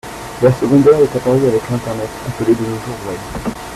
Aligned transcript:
L'aire 0.41 0.55
secondaire 0.59 0.99
est 0.99 1.15
apparu 1.15 1.45
avec 1.45 1.61
l'internet, 1.69 2.09
appelé 2.27 2.55
de 2.55 2.61
nos 2.61 2.79
jours 2.79 2.97
Web 3.07 3.53